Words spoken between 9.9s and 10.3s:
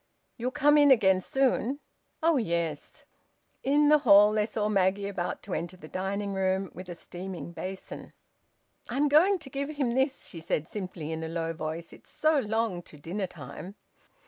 this,"